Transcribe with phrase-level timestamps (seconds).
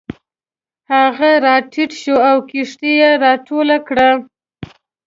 [0.93, 4.09] هغه راټیټ شو او کښتۍ یې راټوله کړه.